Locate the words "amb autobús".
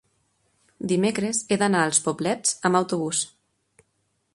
2.71-3.23